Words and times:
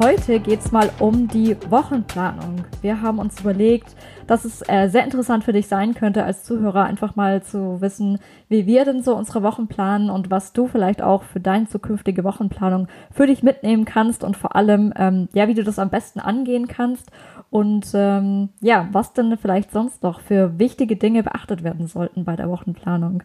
Heute 0.00 0.40
geht 0.40 0.58
es 0.58 0.72
mal 0.72 0.90
um 0.98 1.28
die 1.28 1.56
Wochenplanung. 1.70 2.64
Wir 2.82 3.00
haben 3.00 3.20
uns 3.20 3.40
überlegt, 3.40 3.94
dass 4.26 4.44
es 4.44 4.60
äh, 4.68 4.88
sehr 4.88 5.04
interessant 5.04 5.44
für 5.44 5.52
dich 5.52 5.68
sein 5.68 5.94
könnte, 5.94 6.24
als 6.24 6.42
Zuhörer 6.42 6.82
einfach 6.82 7.14
mal 7.14 7.44
zu 7.44 7.80
wissen, 7.80 8.18
wie 8.48 8.66
wir 8.66 8.84
denn 8.84 9.04
so 9.04 9.14
unsere 9.14 9.44
Wochen 9.44 9.68
planen 9.68 10.10
und 10.10 10.32
was 10.32 10.52
du 10.52 10.66
vielleicht 10.66 11.00
auch 11.00 11.22
für 11.22 11.38
deine 11.38 11.68
zukünftige 11.68 12.24
Wochenplanung 12.24 12.88
für 13.12 13.28
dich 13.28 13.44
mitnehmen 13.44 13.84
kannst 13.84 14.24
und 14.24 14.36
vor 14.36 14.56
allem, 14.56 14.92
ähm, 14.96 15.28
ja, 15.32 15.46
wie 15.46 15.54
du 15.54 15.62
das 15.62 15.78
am 15.78 15.90
besten 15.90 16.18
angehen 16.18 16.66
kannst 16.66 17.12
und 17.50 17.86
ähm, 17.94 18.48
ja, 18.60 18.88
was 18.90 19.12
denn 19.12 19.38
vielleicht 19.38 19.70
sonst 19.70 20.02
noch 20.02 20.18
für 20.18 20.58
wichtige 20.58 20.96
Dinge 20.96 21.22
beachtet 21.22 21.62
werden 21.62 21.86
sollten 21.86 22.24
bei 22.24 22.34
der 22.34 22.50
Wochenplanung. 22.50 23.22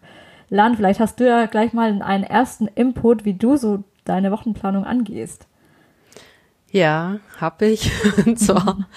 Lan, 0.50 0.76
vielleicht 0.76 1.00
hast 1.00 1.18
du 1.18 1.26
ja 1.26 1.46
gleich 1.46 1.72
mal 1.72 2.00
einen 2.00 2.24
ersten 2.24 2.68
Input, 2.68 3.24
wie 3.24 3.34
du 3.34 3.56
so 3.56 3.82
deine 4.04 4.30
Wochenplanung 4.30 4.84
angehst. 4.84 5.49
Ja, 6.70 7.18
habe 7.38 7.66
ich. 7.66 7.90
Und 8.26 8.38
zwar 8.38 8.88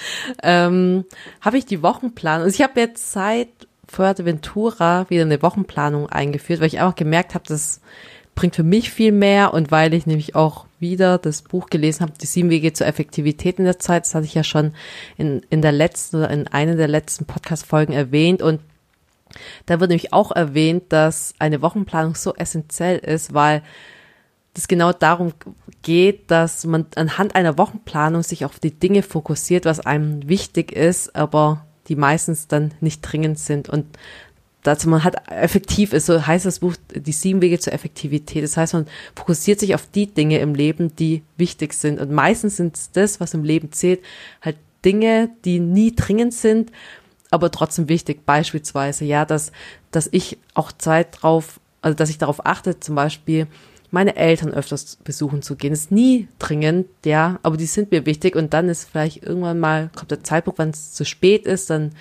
ähm, 0.42 1.06
habe 1.42 1.58
ich 1.58 1.66
die 1.66 1.82
Wochenplanung. 1.82 2.46
Also 2.46 2.56
ich 2.56 2.62
habe 2.62 2.80
jetzt 2.80 3.12
seit 3.12 3.50
Fuerteventura 3.88 5.10
wieder 5.10 5.24
eine 5.24 5.42
Wochenplanung 5.42 6.10
eingeführt, 6.10 6.60
weil 6.60 6.68
ich 6.68 6.82
auch 6.82 6.96
gemerkt 6.96 7.36
habe, 7.36 7.46
das 7.48 7.82
bringt 8.36 8.56
für 8.56 8.64
mich 8.64 8.90
viel 8.90 9.12
mehr 9.12 9.54
und 9.54 9.70
weil 9.72 9.94
ich 9.94 10.08
nämlich 10.08 10.36
auch 10.36 10.66
wieder 10.80 11.18
das 11.20 11.44
Buch 11.44 11.68
gelesen 11.68 12.02
habe, 12.02 12.14
die 12.20 12.26
sieben 12.26 12.50
Wege 12.50 12.74
zur 12.74 12.88
Effektivität 12.88 13.60
in 13.60 13.66
der 13.66 13.78
Zeit, 13.80 14.06
das 14.06 14.16
hatte 14.16 14.26
ich 14.26 14.34
ja 14.34 14.44
schon 14.44 14.74
in, 15.18 15.42
in 15.52 15.62
der 15.62 15.72
letzten 15.72 16.18
oder 16.18 16.32
in 16.32 16.48
einer 16.48 16.76
der 16.76 16.88
letzten 16.88 17.26
Podcast-Folgen 17.26 17.94
erwähnt 17.94 18.42
und 18.42 18.60
da 19.66 19.80
wird 19.80 19.90
nämlich 19.90 20.14
auch 20.14 20.32
erwähnt, 20.32 20.86
dass 20.90 21.34
eine 21.40 21.62
Wochenplanung 21.62 22.16
so 22.16 22.34
essentiell 22.36 22.98
ist, 22.98 23.34
weil 23.34 23.62
das 24.54 24.68
genau 24.68 24.94
darum 24.94 25.34
geht, 25.84 26.32
dass 26.32 26.66
man 26.66 26.88
anhand 26.96 27.36
einer 27.36 27.58
Wochenplanung 27.58 28.24
sich 28.24 28.46
auf 28.46 28.60
die 28.60 28.72
Dinge 28.72 29.04
fokussiert, 29.04 29.66
was 29.66 29.80
einem 29.80 30.28
wichtig 30.28 30.72
ist, 30.72 31.16
aber 31.16 31.66
die 31.88 31.96
meistens 31.96 32.48
dann 32.48 32.74
nicht 32.82 33.02
dringend 33.02 33.38
sind 33.38 33.70
und 33.70 33.86
dass 34.64 34.86
man 34.86 35.04
halt 35.04 35.16
effektiv 35.30 35.92
ist, 35.92 36.06
so 36.06 36.26
heißt 36.26 36.46
das 36.46 36.60
Buch 36.60 36.76
die 36.96 37.12
sieben 37.12 37.42
Wege 37.42 37.60
zur 37.60 37.74
Effektivität. 37.74 38.46
Das 38.46 38.56
heißt, 38.56 38.74
man 38.74 38.88
fokussiert 39.14 39.60
sich 39.60 39.76
auf 39.76 39.86
die 39.88 40.08
Dinge 40.08 40.40
im 40.40 40.56
Leben, 40.56 40.96
die 40.96 41.22
wichtig 41.36 41.74
sind 41.74 42.00
und 42.00 42.12
meistens 42.12 42.58
sind 42.58 42.76
es 42.76 42.92
das, 42.92 43.20
was 43.20 43.34
im 43.34 43.44
Leben 43.44 43.74
zählt, 43.74 44.00
halt 44.42 44.56
Dinge, 44.86 45.30
die 45.46 45.60
nie 45.60 45.94
dringend 45.94 46.34
sind, 46.34 46.72
aber 47.30 47.52
trotzdem 47.52 47.90
wichtig. 47.90 48.26
Beispielsweise, 48.26 49.06
ja, 49.06 49.26
dass, 49.26 49.52
dass 49.92 50.08
ich 50.12 50.38
auch 50.54 50.72
Zeit 50.72 51.22
drauf, 51.22 51.60
also 51.82 51.96
dass 51.96 52.10
ich 52.10 52.18
darauf 52.18 52.46
achte, 52.46 52.80
zum 52.80 52.96
Beispiel, 52.96 53.48
meine 53.94 54.16
Eltern 54.16 54.54
öfters 54.54 54.98
besuchen 55.04 55.44
zu 55.44 55.56
gehen. 55.56 55.72
Ist 55.72 55.92
nie 55.92 56.28
dringend, 56.40 56.88
ja, 57.06 57.40
aber 57.44 57.58
die 57.58 57.68
sind 57.68 57.92
mir 57.92 58.08
wichtig 58.08 58.36
und 58.36 58.54
dann 58.54 58.68
ist 58.68 58.90
vielleicht 58.90 59.24
irgendwann 59.24 59.60
mal, 59.60 59.92
kommt 59.96 60.10
der 60.10 60.24
Zeitpunkt, 60.24 60.58
wenn 60.58 60.72
es 60.72 60.94
zu 60.94 61.06
spät 61.06 61.46
ist, 61.46 61.70
dann 61.70 61.92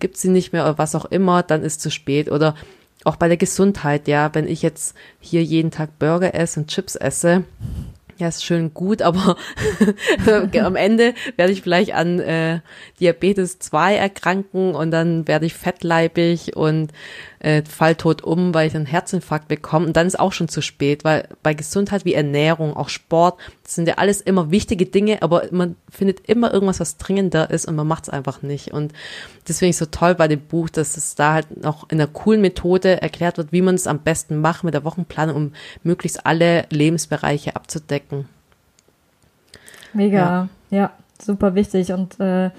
gibt 0.00 0.16
sie 0.16 0.30
nicht 0.30 0.52
mehr 0.52 0.64
oder 0.64 0.78
was 0.78 0.96
auch 0.96 1.04
immer, 1.04 1.44
dann 1.44 1.62
ist 1.62 1.80
zu 1.80 1.90
spät. 1.90 2.30
Oder 2.30 2.56
auch 3.04 3.16
bei 3.16 3.28
der 3.28 3.36
Gesundheit, 3.36 4.08
ja, 4.08 4.34
wenn 4.34 4.48
ich 4.48 4.62
jetzt 4.62 4.96
hier 5.20 5.44
jeden 5.44 5.70
Tag 5.70 5.98
Burger 6.00 6.34
esse 6.34 6.60
und 6.60 6.68
Chips 6.68 6.96
esse, 6.96 7.44
ja, 8.18 8.26
ist 8.26 8.44
schön 8.44 8.74
gut, 8.74 9.00
aber 9.00 9.36
am 10.60 10.74
Ende 10.74 11.14
werde 11.36 11.52
ich 11.52 11.62
vielleicht 11.62 11.94
an 11.94 12.18
äh, 12.18 12.60
Diabetes 12.98 13.60
2 13.60 13.94
erkranken 13.94 14.74
und 14.74 14.90
dann 14.90 15.28
werde 15.28 15.46
ich 15.46 15.54
fettleibig 15.54 16.56
und 16.56 16.90
äh, 17.40 17.62
fall 17.62 17.94
tot 17.94 18.22
um, 18.22 18.54
weil 18.54 18.68
ich 18.68 18.74
einen 18.74 18.86
Herzinfarkt 18.86 19.48
bekomme. 19.48 19.86
Und 19.86 19.96
dann 19.96 20.06
ist 20.06 20.18
auch 20.18 20.32
schon 20.32 20.48
zu 20.48 20.60
spät, 20.60 21.04
weil 21.04 21.28
bei 21.42 21.54
Gesundheit 21.54 22.04
wie 22.04 22.14
Ernährung, 22.14 22.76
auch 22.76 22.88
Sport, 22.88 23.38
das 23.62 23.74
sind 23.74 23.88
ja 23.88 23.94
alles 23.94 24.20
immer 24.20 24.50
wichtige 24.50 24.86
Dinge, 24.86 25.22
aber 25.22 25.44
man 25.50 25.76
findet 25.90 26.28
immer 26.28 26.52
irgendwas, 26.52 26.80
was 26.80 26.96
dringender 26.96 27.50
ist 27.50 27.66
und 27.66 27.76
man 27.76 27.86
macht 27.86 28.04
es 28.04 28.08
einfach 28.10 28.42
nicht. 28.42 28.72
Und 28.72 28.92
deswegen 29.46 29.70
ist 29.70 29.78
so 29.78 29.86
toll 29.86 30.14
bei 30.14 30.28
dem 30.28 30.40
Buch, 30.40 30.68
dass 30.68 30.96
es 30.96 31.14
da 31.14 31.34
halt 31.34 31.62
noch 31.62 31.88
in 31.90 32.00
einer 32.00 32.10
coolen 32.10 32.40
Methode 32.40 33.00
erklärt 33.02 33.38
wird, 33.38 33.52
wie 33.52 33.62
man 33.62 33.74
es 33.74 33.86
am 33.86 34.00
besten 34.00 34.40
macht 34.40 34.64
mit 34.64 34.74
der 34.74 34.84
Wochenplanung, 34.84 35.36
um 35.36 35.52
möglichst 35.82 36.26
alle 36.26 36.66
Lebensbereiche 36.70 37.56
abzudecken. 37.56 38.26
Mega, 39.92 40.48
ja, 40.70 40.78
ja 40.78 40.92
super 41.20 41.54
wichtig 41.54 41.92
und 41.92 42.18
äh, 42.20 42.50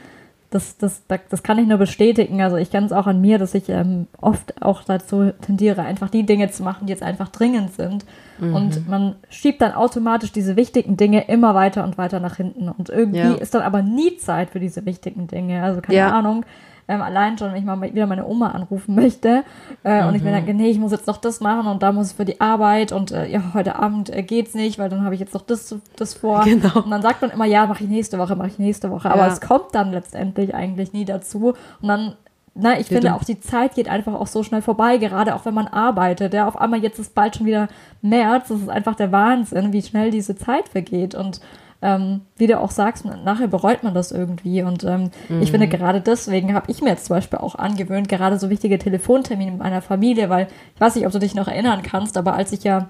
das, 0.49 0.77
das, 0.77 1.03
das 1.07 1.43
kann 1.43 1.59
ich 1.59 1.67
nur 1.67 1.77
bestätigen. 1.77 2.41
Also 2.41 2.57
ich 2.57 2.71
kenne 2.71 2.85
es 2.87 2.91
auch 2.91 3.05
an 3.05 3.21
mir, 3.21 3.37
dass 3.37 3.53
ich 3.53 3.69
ähm, 3.69 4.07
oft 4.19 4.61
auch 4.61 4.83
dazu 4.83 5.31
tendiere, 5.41 5.83
einfach 5.83 6.09
die 6.09 6.25
Dinge 6.25 6.49
zu 6.49 6.63
machen, 6.63 6.87
die 6.87 6.91
jetzt 6.91 7.03
einfach 7.03 7.29
dringend 7.29 7.73
sind. 7.73 8.05
Mhm. 8.39 8.55
Und 8.55 8.87
man 8.87 9.15
schiebt 9.29 9.61
dann 9.61 9.73
automatisch 9.73 10.31
diese 10.31 10.55
wichtigen 10.55 10.97
Dinge 10.97 11.27
immer 11.27 11.53
weiter 11.53 11.83
und 11.83 11.97
weiter 11.97 12.19
nach 12.19 12.37
hinten. 12.37 12.67
Und 12.67 12.89
irgendwie 12.89 13.19
ja. 13.19 13.33
ist 13.35 13.53
dann 13.53 13.61
aber 13.61 13.83
nie 13.83 14.17
Zeit 14.17 14.49
für 14.49 14.59
diese 14.59 14.85
wichtigen 14.85 15.27
Dinge. 15.27 15.61
Also 15.61 15.81
keine 15.81 15.97
ja. 15.97 16.11
Ahnung 16.11 16.43
ähm, 16.89 17.01
allein 17.03 17.38
schon, 17.38 17.51
wenn 17.51 17.59
ich 17.59 17.66
mal 17.66 17.79
wieder 17.81 18.07
meine 18.07 18.25
Oma 18.25 18.50
anrufen 18.50 18.95
möchte 18.95 19.44
äh, 19.83 20.01
mhm. 20.01 20.07
und 20.07 20.16
ich 20.16 20.23
mir 20.23 20.31
mhm. 20.31 20.35
denke, 20.35 20.53
nee, 20.55 20.69
ich 20.72 20.79
muss 20.79 20.91
jetzt 20.91 21.05
noch 21.07 21.17
das 21.17 21.39
machen 21.39 21.67
und 21.67 21.83
da 21.83 21.91
muss 21.91 22.11
ich 22.11 22.17
für 22.17 22.25
die 22.25 22.41
Arbeit 22.41 22.91
und 22.91 23.11
äh, 23.11 23.27
ja, 23.27 23.41
heute 23.53 23.75
Abend 23.75 24.09
äh, 24.09 24.23
geht's 24.23 24.55
nicht, 24.55 24.79
weil 24.79 24.89
dann 24.89 25.03
habe 25.03 25.13
ich 25.13 25.22
jetzt 25.22 25.35
noch 25.35 25.44
das, 25.44 25.75
das 25.95 26.16
vor. 26.16 26.44
Genau. 26.49 26.81
Und 26.81 26.89
dann 26.89 27.03
sagt 27.03 27.22
man 27.22 27.29
immer, 27.29 27.45
ja, 27.45 27.67
mache 27.67 27.83
ich 27.83 27.89
nächste 27.89 28.17
Woche, 28.17 28.35
mache 28.35 28.47
ich 28.47 28.57
nächste 28.57 28.89
Woche. 28.89 29.11
Aber 29.11 29.28
ja. 29.28 29.28
es 29.28 29.39
kommt 29.39 29.73
dann 29.73 29.91
letztendlich 29.91 30.55
eigentlich 30.55 30.94
nie 30.94 31.05
dazu. 31.05 31.53
Und 31.79 31.88
dann 31.88 32.16
na, 32.55 32.79
ich 32.79 32.89
ja, 32.89 32.95
finde 32.95 33.13
auch 33.13 33.23
die 33.23 33.39
Zeit 33.39 33.75
geht 33.75 33.88
einfach 33.88 34.13
auch 34.13 34.25
so 34.25 34.41
schnell 34.41 34.63
vorbei, 34.63 34.97
gerade 34.97 35.35
auch 35.35 35.45
wenn 35.45 35.53
man 35.53 35.67
arbeitet. 35.67 36.33
Ja, 36.33 36.47
auf 36.47 36.59
einmal 36.59 36.81
jetzt 36.81 36.97
ist 36.97 37.13
bald 37.13 37.35
schon 37.35 37.45
wieder 37.45 37.67
März. 38.01 38.47
Das 38.47 38.61
ist 38.61 38.69
einfach 38.69 38.95
der 38.95 39.11
Wahnsinn, 39.11 39.72
wie 39.73 39.83
schnell 39.83 40.09
diese 40.09 40.35
Zeit 40.35 40.67
vergeht. 40.67 41.13
Und 41.13 41.39
ähm, 41.81 42.22
wie 42.38 42.47
du 42.47 42.59
auch 42.59 42.72
sagst, 42.72 43.06
nachher 43.06 43.47
bereut 43.47 43.84
man 43.84 43.94
das 43.94 44.12
irgendwie. 44.12 44.63
Und 44.63 44.84
ähm, 44.84 45.12
mhm. 45.29 45.41
ich 45.41 45.51
finde, 45.51 45.67
mhm. 45.67 45.72
gerade 45.72 46.01
deswegen 46.01 46.53
habe 46.53 46.69
ich 46.69 46.81
mir 46.81 46.90
jetzt 46.90 47.06
zum 47.06 47.16
Beispiel 47.16 47.40
auch 47.40 47.56
angewöhnt, 47.56 48.09
gerade 48.09 48.38
so 48.38 48.50
wichtige 48.50 48.78
Telefontermine 48.78 49.51
mit 49.51 49.59
meiner 49.59 49.81
Familie, 49.81 50.29
weil 50.29 50.47
ich 50.75 50.81
weiß 50.81 50.95
nicht, 50.95 51.06
ob 51.06 51.13
du 51.13 51.19
dich 51.19 51.35
noch 51.35 51.47
erinnern 51.47 51.81
kannst, 51.84 52.17
aber 52.17 52.34
als 52.34 52.51
ich 52.51 52.63
ja 52.63 52.90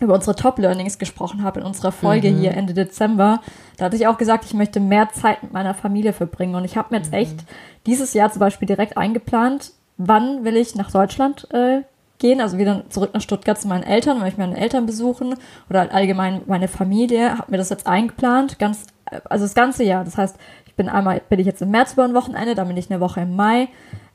über 0.00 0.14
unsere 0.14 0.36
Top-Learnings 0.36 0.98
gesprochen 0.98 1.42
habe 1.42 1.60
in 1.60 1.66
unserer 1.66 1.90
Folge 1.90 2.30
mhm. 2.30 2.38
hier 2.38 2.52
Ende 2.52 2.74
Dezember, 2.74 3.40
da 3.76 3.86
hatte 3.86 3.96
ich 3.96 4.06
auch 4.06 4.18
gesagt, 4.18 4.44
ich 4.44 4.54
möchte 4.54 4.78
mehr 4.78 5.08
Zeit 5.10 5.42
mit 5.42 5.52
meiner 5.52 5.74
Familie 5.74 6.12
verbringen. 6.12 6.54
Und 6.54 6.64
ich 6.64 6.76
habe 6.76 6.88
mir 6.90 6.98
jetzt 6.98 7.12
mhm. 7.12 7.18
echt 7.18 7.44
dieses 7.86 8.14
Jahr 8.14 8.30
zum 8.30 8.40
Beispiel 8.40 8.66
direkt 8.66 8.96
eingeplant, 8.96 9.72
wann 9.96 10.44
will 10.44 10.56
ich 10.56 10.74
nach 10.74 10.90
Deutschland 10.90 11.52
äh, 11.52 11.82
gehen, 12.18 12.40
also 12.40 12.58
wieder 12.58 12.84
zurück 12.88 13.10
nach 13.14 13.20
Stuttgart 13.20 13.60
zu 13.60 13.68
meinen 13.68 13.84
Eltern, 13.84 14.20
weil 14.20 14.28
ich 14.28 14.38
meine 14.38 14.56
Eltern 14.56 14.86
besuchen. 14.86 15.34
Oder 15.70 15.92
allgemein 15.92 16.42
meine 16.46 16.68
Familie, 16.68 17.38
habe 17.38 17.50
mir 17.50 17.58
das 17.58 17.70
jetzt 17.70 17.86
eingeplant, 17.86 18.58
ganz, 18.58 18.86
also 19.24 19.44
das 19.44 19.54
ganze 19.54 19.84
Jahr. 19.84 20.04
Das 20.04 20.16
heißt, 20.16 20.36
ich 20.66 20.74
bin 20.74 20.88
einmal, 20.88 21.20
bin 21.28 21.40
ich 21.40 21.46
jetzt 21.46 21.62
im 21.62 21.70
März 21.70 21.94
über 21.94 22.04
ein 22.04 22.14
Wochenende, 22.14 22.54
dann 22.54 22.68
bin 22.68 22.76
ich 22.76 22.90
eine 22.90 23.00
Woche 23.00 23.20
im 23.20 23.36
Mai, 23.36 23.68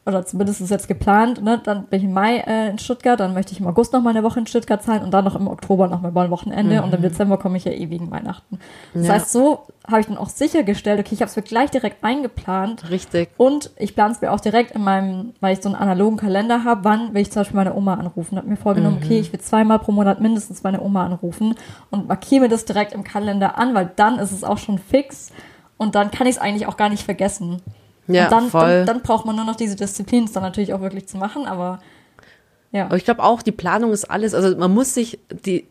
oder 0.05 0.25
zumindest 0.25 0.59
ist 0.59 0.65
es 0.65 0.69
jetzt 0.69 0.87
geplant, 0.87 1.41
ne? 1.41 1.61
dann 1.63 1.85
bin 1.85 1.99
ich 1.99 2.05
im 2.05 2.13
Mai 2.13 2.37
äh, 2.39 2.69
in 2.69 2.77
Stuttgart, 2.77 3.19
dann 3.19 3.33
möchte 3.33 3.53
ich 3.53 3.61
im 3.61 3.67
August 3.67 3.93
noch 3.93 4.01
mal 4.01 4.09
eine 4.09 4.23
Woche 4.23 4.39
in 4.39 4.47
Stuttgart 4.47 4.83
sein 4.83 5.01
und 5.01 5.11
dann 5.11 5.23
noch 5.23 5.35
im 5.35 5.47
Oktober 5.47 5.87
noch 5.87 6.01
mal 6.01 6.15
ein 6.17 6.29
Wochenende 6.29 6.77
mhm. 6.77 6.83
und 6.83 6.93
im 6.93 6.99
mhm. 6.99 7.03
Dezember 7.03 7.37
komme 7.37 7.55
ich 7.55 7.63
ja 7.63 7.71
eh 7.71 7.89
wegen 7.89 8.11
Weihnachten. 8.11 8.59
Das 8.93 9.07
ja. 9.07 9.13
heißt, 9.13 9.31
so 9.31 9.65
habe 9.87 10.01
ich 10.01 10.07
dann 10.07 10.17
auch 10.17 10.27
sichergestellt, 10.27 10.99
okay, 10.99 11.13
ich 11.13 11.21
habe 11.21 11.29
es 11.29 11.35
mir 11.37 11.41
gleich 11.41 11.71
direkt 11.71 12.03
eingeplant. 12.03 12.89
Richtig. 12.89 13.29
Und 13.37 13.71
ich 13.77 13.95
plane 13.95 14.13
es 14.13 14.19
mir 14.19 14.31
auch 14.31 14.41
direkt 14.41 14.71
in 14.71 14.83
meinem, 14.83 15.33
weil 15.39 15.53
ich 15.53 15.63
so 15.63 15.69
einen 15.69 15.77
analogen 15.77 16.17
Kalender 16.17 16.65
habe, 16.65 16.83
wann 16.83 17.13
will 17.13 17.21
ich 17.21 17.31
zum 17.31 17.41
Beispiel 17.41 17.57
meine 17.57 17.73
Oma 17.73 17.93
anrufen. 17.93 18.37
Habe 18.37 18.49
mir 18.49 18.57
vorgenommen, 18.57 18.97
mhm. 18.97 19.05
okay, 19.05 19.19
ich 19.19 19.31
will 19.31 19.39
zweimal 19.39 19.79
pro 19.79 19.93
Monat 19.93 20.19
mindestens 20.19 20.63
meine 20.63 20.81
Oma 20.81 21.05
anrufen 21.05 21.55
und 21.91 22.09
markiere 22.09 22.41
mir 22.41 22.49
das 22.49 22.65
direkt 22.65 22.91
im 22.91 23.05
Kalender 23.05 23.57
an, 23.57 23.73
weil 23.73 23.91
dann 23.95 24.19
ist 24.19 24.33
es 24.33 24.43
auch 24.43 24.57
schon 24.57 24.79
fix 24.79 25.31
und 25.77 25.95
dann 25.95 26.11
kann 26.11 26.27
ich 26.27 26.35
es 26.35 26.41
eigentlich 26.41 26.67
auch 26.67 26.77
gar 26.77 26.89
nicht 26.89 27.03
vergessen. 27.03 27.61
Ja, 28.07 28.25
und 28.25 28.31
dann, 28.31 28.49
voll. 28.49 28.67
Dann, 28.67 28.85
dann 28.85 29.01
braucht 29.01 29.25
man 29.25 29.35
nur 29.35 29.45
noch 29.45 29.55
diese 29.55 29.75
Disziplin, 29.75 30.25
es 30.25 30.33
dann 30.33 30.43
natürlich 30.43 30.73
auch 30.73 30.81
wirklich 30.81 31.07
zu 31.07 31.17
machen, 31.17 31.45
aber 31.45 31.79
ja. 32.71 32.85
Aber 32.85 32.97
ich 32.97 33.05
glaube 33.05 33.23
auch, 33.23 33.43
die 33.43 33.51
Planung 33.51 33.91
ist 33.91 34.05
alles, 34.05 34.33
also 34.33 34.57
man 34.57 34.73
muss 34.73 34.95
sich 34.95 35.19
die, 35.45 35.67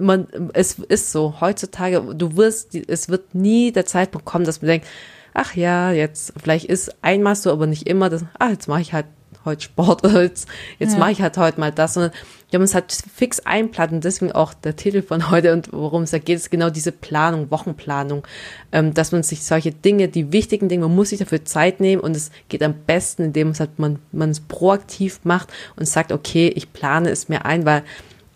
man, 0.00 0.26
es 0.52 0.78
ist 0.80 1.12
so, 1.12 1.40
heutzutage, 1.40 2.02
du 2.14 2.36
wirst, 2.36 2.74
es 2.74 3.08
wird 3.08 3.34
nie 3.34 3.70
der 3.70 3.86
Zeitpunkt 3.86 4.26
kommen, 4.26 4.44
dass 4.44 4.60
man 4.60 4.68
denkt, 4.68 4.86
ach 5.32 5.54
ja, 5.54 5.92
jetzt, 5.92 6.32
vielleicht 6.36 6.66
ist 6.66 6.96
einmal 7.02 7.36
so, 7.36 7.52
aber 7.52 7.66
nicht 7.66 7.86
immer, 7.86 8.10
das, 8.10 8.24
ach, 8.38 8.50
jetzt 8.50 8.66
mache 8.66 8.80
ich 8.80 8.92
halt 8.92 9.06
heute 9.44 9.62
Sport 9.62 10.04
oder 10.04 10.22
jetzt, 10.22 10.48
jetzt 10.78 10.94
ja. 10.94 10.98
mache 10.98 11.12
ich 11.12 11.22
halt 11.22 11.36
heute 11.36 11.60
mal 11.60 11.72
das. 11.72 11.96
Und 11.96 12.12
wir 12.50 12.58
haben 12.58 12.62
uns 12.62 12.74
halt 12.74 12.92
fix 12.92 13.40
einplanen, 13.40 14.00
deswegen 14.00 14.32
auch 14.32 14.54
der 14.54 14.76
Titel 14.76 15.02
von 15.02 15.30
heute 15.30 15.52
und 15.52 15.72
worum 15.72 16.04
es 16.04 16.12
da 16.12 16.18
geht, 16.18 16.36
ist 16.36 16.50
genau 16.50 16.70
diese 16.70 16.92
Planung, 16.92 17.50
Wochenplanung, 17.50 18.24
ähm, 18.72 18.94
dass 18.94 19.12
man 19.12 19.22
sich 19.22 19.42
solche 19.42 19.72
Dinge, 19.72 20.08
die 20.08 20.32
wichtigen 20.32 20.68
Dinge, 20.68 20.86
man 20.86 20.94
muss 20.94 21.08
sich 21.10 21.18
dafür 21.18 21.44
Zeit 21.44 21.80
nehmen 21.80 22.00
und 22.00 22.14
es 22.14 22.30
geht 22.48 22.62
am 22.62 22.74
besten, 22.86 23.24
indem 23.24 23.48
es 23.48 23.60
halt 23.60 23.78
man, 23.78 23.98
man 24.12 24.30
es 24.30 24.40
proaktiv 24.40 25.20
macht 25.24 25.52
und 25.76 25.88
sagt, 25.88 26.12
okay, 26.12 26.48
ich 26.54 26.72
plane 26.72 27.10
es 27.10 27.28
mir 27.28 27.44
ein, 27.44 27.64
weil 27.64 27.82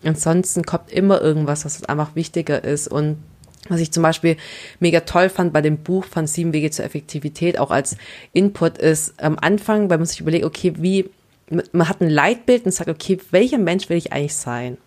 ansonsten 0.03 0.63
kommt 0.63 0.91
immer 0.91 1.21
irgendwas, 1.21 1.65
was 1.65 1.83
einfach 1.85 2.15
wichtiger 2.15 2.63
ist 2.63 2.87
und 2.87 3.17
was 3.67 3.81
ich 3.81 3.91
zum 3.91 4.03
Beispiel 4.03 4.37
mega 4.79 5.01
toll 5.01 5.29
fand 5.29 5.51
bei 5.51 5.61
dem 5.61 5.77
Buch 5.77 6.05
von 6.05 6.27
Sieben 6.27 6.53
Wege 6.53 6.71
zur 6.71 6.85
Effektivität, 6.85 7.59
auch 7.59 7.71
als 7.71 7.97
Input 8.33 8.77
ist, 8.77 9.21
am 9.21 9.37
Anfang, 9.39 9.89
weil 9.89 9.97
man 9.97 10.07
sich 10.07 10.21
überlegt, 10.21 10.45
okay, 10.45 10.73
wie, 10.77 11.09
man 11.71 11.89
hat 11.89 12.01
ein 12.01 12.09
Leitbild 12.09 12.65
und 12.65 12.71
sagt, 12.71 12.89
okay, 12.89 13.19
welcher 13.31 13.57
Mensch 13.57 13.89
will 13.89 13.97
ich 13.97 14.13
eigentlich 14.13 14.35
sein? 14.35 14.77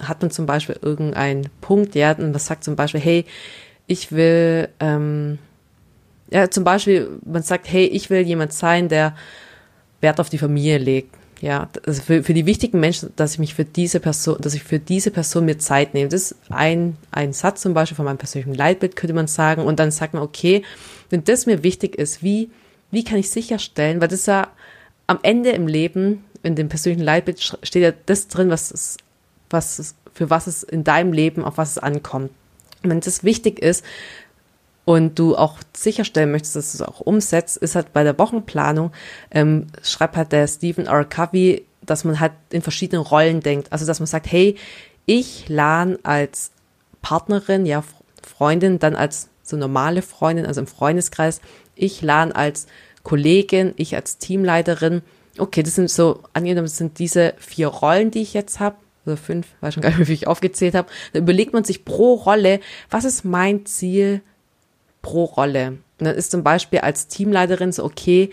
Hat 0.00 0.22
man 0.22 0.30
zum 0.30 0.46
Beispiel 0.46 0.76
irgendeinen 0.80 1.48
Punkt, 1.60 1.94
ja, 1.94 2.12
und 2.12 2.34
was 2.34 2.46
sagt 2.46 2.64
zum 2.64 2.76
Beispiel, 2.76 3.00
hey, 3.00 3.24
ich 3.86 4.12
will, 4.12 4.68
ähm, 4.80 5.38
ja, 6.30 6.50
zum 6.50 6.64
Beispiel, 6.64 7.20
man 7.24 7.42
sagt, 7.42 7.70
hey, 7.70 7.84
ich 7.86 8.10
will 8.10 8.20
jemand 8.20 8.52
sein, 8.52 8.88
der 8.88 9.14
Wert 10.00 10.20
auf 10.20 10.30
die 10.30 10.38
Familie 10.38 10.78
legt 10.78 11.14
ja, 11.44 11.68
also 11.86 12.00
für, 12.00 12.22
für 12.22 12.32
die 12.32 12.46
wichtigen 12.46 12.80
Menschen, 12.80 13.12
dass 13.16 13.34
ich 13.34 13.38
mich 13.38 13.52
für 13.52 13.66
diese 13.66 14.00
Person, 14.00 14.38
dass 14.40 14.54
ich 14.54 14.64
für 14.64 14.78
diese 14.78 15.10
Person 15.10 15.44
mir 15.44 15.58
Zeit 15.58 15.92
nehme. 15.92 16.08
Das 16.08 16.32
ist 16.32 16.36
ein, 16.48 16.96
ein 17.10 17.34
Satz 17.34 17.60
zum 17.60 17.74
Beispiel 17.74 17.96
von 17.96 18.06
meinem 18.06 18.16
persönlichen 18.16 18.54
Leitbild, 18.54 18.96
könnte 18.96 19.12
man 19.12 19.26
sagen. 19.26 19.60
Und 19.60 19.78
dann 19.78 19.90
sagt 19.90 20.14
man, 20.14 20.22
okay, 20.22 20.62
wenn 21.10 21.22
das 21.22 21.44
mir 21.44 21.62
wichtig 21.62 21.96
ist, 21.96 22.22
wie, 22.22 22.50
wie 22.90 23.04
kann 23.04 23.18
ich 23.18 23.28
sicherstellen, 23.28 24.00
weil 24.00 24.08
das 24.08 24.24
ja 24.24 24.48
am 25.06 25.18
Ende 25.22 25.50
im 25.50 25.66
Leben, 25.66 26.24
in 26.42 26.54
dem 26.54 26.70
persönlichen 26.70 27.04
Leitbild 27.04 27.42
steht 27.62 27.82
ja 27.82 27.92
das 28.06 28.28
drin, 28.28 28.48
was 28.48 28.70
es, 28.70 28.96
was 29.50 29.78
es, 29.78 29.96
für 30.14 30.30
was 30.30 30.46
es 30.46 30.62
in 30.62 30.82
deinem 30.82 31.12
Leben, 31.12 31.44
auf 31.44 31.58
was 31.58 31.72
es 31.72 31.78
ankommt. 31.78 32.30
Und 32.82 32.88
wenn 32.88 33.00
das 33.00 33.22
wichtig 33.22 33.58
ist, 33.58 33.84
und 34.84 35.18
du 35.18 35.36
auch 35.36 35.58
sicherstellen 35.74 36.30
möchtest, 36.30 36.56
dass 36.56 36.72
du 36.72 36.82
es 36.82 36.88
auch 36.88 37.00
umsetzt, 37.00 37.56
ist 37.56 37.74
halt 37.74 37.92
bei 37.92 38.04
der 38.04 38.18
Wochenplanung, 38.18 38.92
ähm, 39.30 39.66
schreibt 39.82 40.16
halt 40.16 40.32
der 40.32 40.46
Stephen 40.46 40.86
R. 40.86 41.04
Covey, 41.04 41.64
dass 41.82 42.04
man 42.04 42.20
halt 42.20 42.32
in 42.50 42.62
verschiedenen 42.62 43.02
Rollen 43.02 43.40
denkt. 43.40 43.72
Also, 43.72 43.86
dass 43.86 44.00
man 44.00 44.06
sagt, 44.06 44.30
hey, 44.30 44.56
ich 45.06 45.48
lerne 45.48 45.98
als 46.02 46.50
Partnerin, 47.02 47.66
ja, 47.66 47.84
Freundin, 48.22 48.78
dann 48.78 48.96
als 48.96 49.28
so 49.42 49.56
normale 49.56 50.02
Freundin, 50.02 50.46
also 50.46 50.60
im 50.60 50.66
Freundeskreis, 50.66 51.40
ich 51.74 52.00
lerne 52.00 52.34
als 52.34 52.66
Kollegin, 53.02 53.74
ich 53.76 53.94
als 53.94 54.18
Teamleiterin. 54.18 55.02
Okay, 55.38 55.62
das 55.62 55.74
sind 55.74 55.90
so, 55.90 56.22
angenommen, 56.32 56.66
das 56.66 56.78
sind 56.78 56.98
diese 56.98 57.34
vier 57.38 57.68
Rollen, 57.68 58.10
die 58.10 58.22
ich 58.22 58.32
jetzt 58.32 58.60
habe, 58.60 58.76
oder 59.04 59.18
fünf, 59.18 59.46
weiß 59.60 59.74
schon 59.74 59.82
gar 59.82 59.90
nicht 59.90 60.08
wie 60.08 60.14
ich 60.14 60.26
aufgezählt 60.26 60.74
habe. 60.74 60.88
Da 61.12 61.18
überlegt 61.18 61.52
man 61.52 61.64
sich 61.64 61.84
pro 61.84 62.14
Rolle, 62.14 62.60
was 62.88 63.04
ist 63.04 63.24
mein 63.24 63.66
Ziel 63.66 64.22
pro 65.04 65.24
Rolle. 65.24 65.78
Und 66.00 66.06
dann 66.06 66.16
ist 66.16 66.32
zum 66.32 66.42
Beispiel 66.42 66.80
als 66.80 67.06
Teamleiterin 67.06 67.70
so, 67.70 67.84
okay, 67.84 68.30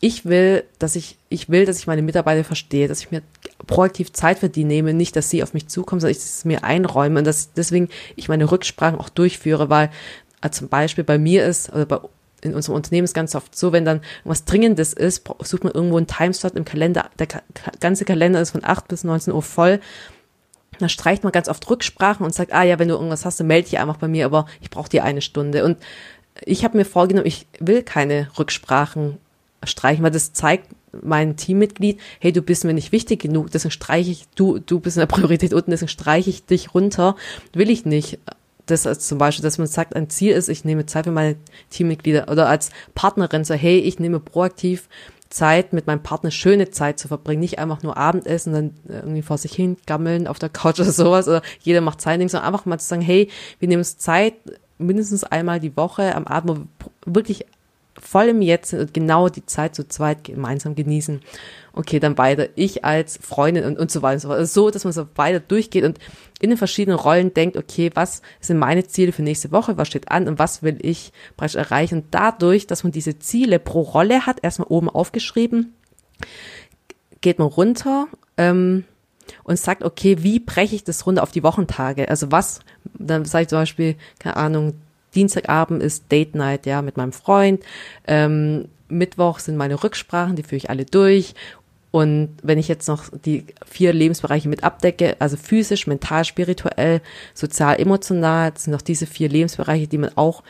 ich 0.00 0.24
will, 0.24 0.64
dass 0.78 0.96
ich, 0.96 1.18
ich 1.28 1.48
will, 1.48 1.64
dass 1.64 1.78
ich 1.78 1.86
meine 1.86 2.02
Mitarbeiter 2.02 2.42
verstehe, 2.42 2.88
dass 2.88 3.00
ich 3.00 3.10
mir 3.10 3.22
proaktiv 3.66 4.12
Zeit 4.12 4.38
für 4.38 4.48
die 4.48 4.64
nehme, 4.64 4.92
nicht, 4.92 5.14
dass 5.14 5.30
sie 5.30 5.42
auf 5.42 5.54
mich 5.54 5.68
zukommen, 5.68 6.00
sondern 6.00 6.16
ich 6.16 6.24
es 6.24 6.44
mir 6.44 6.64
einräume 6.64 7.18
und 7.18 7.26
dass 7.26 7.52
deswegen 7.52 7.88
ich 8.16 8.28
meine 8.28 8.50
Rücksprachen 8.50 8.98
auch 8.98 9.08
durchführe, 9.08 9.70
weil 9.70 9.90
äh, 10.42 10.50
zum 10.50 10.68
Beispiel 10.68 11.04
bei 11.04 11.18
mir 11.18 11.46
ist, 11.46 11.72
oder 11.72 11.86
bei 11.86 12.00
in 12.42 12.54
unserem 12.54 12.76
Unternehmen 12.76 13.06
ist 13.06 13.14
ganz 13.14 13.34
oft 13.34 13.56
so, 13.56 13.72
wenn 13.72 13.84
dann 13.84 14.02
was 14.24 14.44
Dringendes 14.44 14.92
ist, 14.92 15.28
sucht 15.40 15.64
man 15.64 15.72
irgendwo 15.72 15.96
einen 15.96 16.06
Timeslot 16.06 16.54
im 16.54 16.64
Kalender. 16.64 17.10
Der 17.18 17.26
ganze 17.80 18.04
Kalender 18.04 18.40
ist 18.40 18.50
von 18.50 18.62
8 18.62 18.86
bis 18.88 19.04
19 19.04 19.32
Uhr 19.32 19.42
voll. 19.42 19.80
Da 20.78 20.88
streicht 20.88 21.22
man 21.22 21.32
ganz 21.32 21.48
oft 21.48 21.68
Rücksprachen 21.68 22.24
und 22.24 22.34
sagt, 22.34 22.52
ah 22.52 22.62
ja, 22.62 22.78
wenn 22.78 22.88
du 22.88 22.94
irgendwas 22.94 23.24
hast, 23.24 23.40
dann 23.40 23.46
melde 23.46 23.68
dich 23.68 23.78
einfach 23.78 23.96
bei 23.96 24.08
mir, 24.08 24.26
aber 24.26 24.46
ich 24.60 24.70
brauche 24.70 24.88
dir 24.88 25.04
eine 25.04 25.22
Stunde. 25.22 25.64
Und 25.64 25.78
ich 26.44 26.64
habe 26.64 26.76
mir 26.76 26.84
vorgenommen, 26.84 27.26
ich 27.26 27.46
will 27.60 27.82
keine 27.82 28.28
Rücksprachen 28.38 29.18
streichen, 29.64 30.04
weil 30.04 30.10
das 30.10 30.32
zeigt 30.32 30.68
mein 31.02 31.36
Teammitglied, 31.36 32.00
hey, 32.20 32.32
du 32.32 32.42
bist 32.42 32.64
mir 32.64 32.74
nicht 32.74 32.92
wichtig 32.92 33.20
genug, 33.20 33.50
deswegen 33.50 33.72
streiche 33.72 34.10
ich, 34.10 34.26
du, 34.34 34.58
du 34.58 34.80
bist 34.80 34.96
in 34.96 35.00
der 35.00 35.06
Priorität 35.14 35.54
unten, 35.54 35.70
deswegen 35.70 35.88
streiche 35.88 36.30
ich 36.30 36.44
dich 36.44 36.74
runter, 36.74 37.16
will 37.52 37.70
ich 37.70 37.84
nicht. 37.84 38.18
Das 38.66 38.84
als 38.86 39.06
zum 39.06 39.18
Beispiel, 39.18 39.44
dass 39.44 39.58
man 39.58 39.68
sagt, 39.68 39.94
ein 39.94 40.10
Ziel 40.10 40.32
ist, 40.32 40.48
ich 40.48 40.64
nehme 40.64 40.86
Zeit 40.86 41.04
für 41.04 41.12
meine 41.12 41.36
Teammitglieder 41.70 42.28
oder 42.28 42.48
als 42.48 42.70
Partnerin 42.96 43.44
so, 43.44 43.54
hey, 43.54 43.78
ich 43.78 44.00
nehme 44.00 44.18
proaktiv 44.18 44.88
Zeit 45.28 45.72
mit 45.72 45.86
meinem 45.86 46.02
Partner 46.02 46.30
schöne 46.30 46.70
Zeit 46.70 46.98
zu 46.98 47.08
verbringen, 47.08 47.40
nicht 47.40 47.58
einfach 47.58 47.82
nur 47.82 47.96
Abendessen, 47.96 48.52
dann 48.52 48.74
irgendwie 48.88 49.22
vor 49.22 49.38
sich 49.38 49.52
hin 49.52 49.76
gammeln 49.86 50.26
auf 50.26 50.38
der 50.38 50.48
Couch 50.48 50.80
oder 50.80 50.92
sowas. 50.92 51.28
Oder 51.28 51.42
jeder 51.60 51.80
macht 51.80 52.00
sein 52.00 52.18
Ding, 52.18 52.28
sondern 52.28 52.52
einfach 52.52 52.66
mal 52.66 52.78
zu 52.78 52.86
sagen, 52.86 53.02
hey, 53.02 53.28
wir 53.58 53.68
nehmen 53.68 53.80
uns 53.80 53.98
Zeit, 53.98 54.34
mindestens 54.78 55.24
einmal 55.24 55.60
die 55.60 55.76
Woche 55.76 56.14
am 56.14 56.26
Abend, 56.26 56.50
wo 56.50 56.54
wir 56.56 56.66
wirklich 57.14 57.46
voll 58.00 58.28
im 58.28 58.42
Jetzt 58.42 58.70
sind 58.70 58.80
und 58.80 58.94
genau 58.94 59.28
die 59.28 59.46
Zeit 59.46 59.74
zu 59.74 59.88
zweit 59.88 60.24
gemeinsam 60.24 60.74
genießen. 60.74 61.22
Okay, 61.72 62.00
dann 62.00 62.18
weiter. 62.18 62.48
Ich 62.54 62.84
als 62.84 63.18
Freundin 63.20 63.64
und, 63.64 63.78
und 63.78 63.90
so 63.90 64.02
weiter 64.02 64.14
und 64.14 64.20
so 64.20 64.28
fort. 64.28 64.38
Also 64.38 64.62
so, 64.62 64.70
dass 64.70 64.84
man 64.84 64.92
so 64.92 65.06
weiter 65.14 65.40
durchgeht 65.40 65.84
und 65.84 65.98
in 66.40 66.50
den 66.50 66.58
verschiedenen 66.58 66.98
Rollen 66.98 67.34
denkt, 67.34 67.56
okay, 67.56 67.90
was 67.94 68.22
sind 68.40 68.58
meine 68.58 68.86
Ziele 68.86 69.12
für 69.12 69.22
nächste 69.22 69.52
Woche, 69.52 69.76
was 69.76 69.88
steht 69.88 70.10
an 70.10 70.28
und 70.28 70.38
was 70.38 70.62
will 70.62 70.78
ich 70.80 71.12
praktisch 71.36 71.56
erreichen. 71.56 71.98
Und 71.98 72.06
dadurch, 72.10 72.66
dass 72.66 72.82
man 72.82 72.92
diese 72.92 73.18
Ziele 73.18 73.58
pro 73.58 73.82
Rolle 73.82 74.26
hat, 74.26 74.38
erstmal 74.42 74.68
oben 74.68 74.88
aufgeschrieben, 74.88 75.74
geht 77.20 77.38
man 77.38 77.48
runter, 77.48 78.08
ähm, 78.36 78.84
und 79.44 79.58
sagt, 79.58 79.82
okay, 79.82 80.22
wie 80.22 80.38
breche 80.38 80.74
ich 80.74 80.84
das 80.84 81.06
runter 81.06 81.22
auf 81.22 81.32
die 81.32 81.42
Wochentage? 81.42 82.08
Also 82.08 82.30
was, 82.30 82.60
dann 82.94 83.24
sage 83.24 83.42
ich 83.42 83.48
zum 83.48 83.58
Beispiel, 83.58 83.96
keine 84.18 84.36
Ahnung, 84.36 84.74
Dienstagabend 85.16 85.82
ist 85.82 86.12
Date 86.12 86.34
Night, 86.34 86.66
ja, 86.66 86.82
mit 86.82 86.96
meinem 86.96 87.12
Freund. 87.12 87.64
Ähm, 88.06 88.68
Mittwoch 88.88 89.40
sind 89.40 89.56
meine 89.56 89.82
Rücksprachen, 89.82 90.36
die 90.36 90.42
führe 90.42 90.56
ich 90.58 90.70
alle 90.70 90.84
durch. 90.84 91.34
Und 91.90 92.36
wenn 92.42 92.58
ich 92.58 92.68
jetzt 92.68 92.88
noch 92.88 93.04
die 93.24 93.46
vier 93.64 93.92
Lebensbereiche 93.92 94.48
mit 94.48 94.62
abdecke, 94.62 95.16
also 95.18 95.36
physisch, 95.36 95.86
mental, 95.86 96.24
spirituell, 96.24 97.00
sozial, 97.32 97.80
emotional, 97.80 98.52
sind 98.56 98.72
noch 98.72 98.82
diese 98.82 99.06
vier 99.06 99.30
Lebensbereiche, 99.30 99.88
die 99.88 99.98
man 99.98 100.10
auch 100.14 100.42